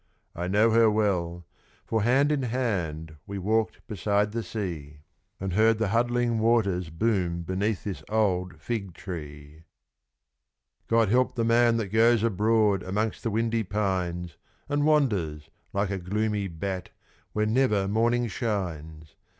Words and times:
I 0.35 0.47
know 0.47 0.71
her 0.71 0.89
well, 0.89 1.45
for 1.85 2.01
hand 2.01 2.31
in 2.31 2.41
hand 2.41 3.17
we 3.27 3.37
walked 3.37 3.85
beside 3.85 4.31
the 4.31 4.41
sea, 4.41 5.01
And 5.39 5.53
heard 5.53 5.77
the 5.77 5.89
huddling 5.89 6.39
waters 6.39 6.89
boom 6.89 7.43
beneath 7.43 7.83
this 7.83 8.03
old 8.09 8.59
Figtree. 8.59 9.61
God 10.87 11.09
help 11.09 11.35
the 11.35 11.45
man 11.45 11.77
that 11.77 11.89
goes 11.89 12.23
abroad 12.23 12.81
amongst 12.81 13.21
the 13.21 13.29
windy 13.29 13.61
pines, 13.61 14.37
And 14.67 14.87
wanders, 14.87 15.51
like 15.71 15.91
a 15.91 15.99
gloomy 15.99 16.47
bat, 16.47 16.89
where 17.33 17.45
never 17.45 17.87
morning 17.87 18.27
shines! 18.27 19.13